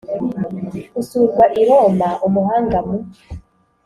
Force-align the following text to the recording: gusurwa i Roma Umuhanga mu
gusurwa 0.93 1.43
i 1.61 1.63
Roma 1.69 2.09
Umuhanga 2.27 2.77
mu 2.87 2.95